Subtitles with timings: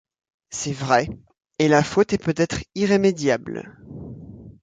[0.49, 1.09] C’est vrai,
[1.59, 3.77] et la faute est peut-être irrémédiable.